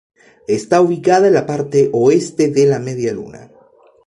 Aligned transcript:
Está 0.47 0.81
ubicada 0.81 1.27
en 1.27 1.35
la 1.35 1.45
parte 1.45 1.91
oeste 1.93 2.47
de 2.47 2.65
la 2.65 2.79
medialuna. 2.79 3.51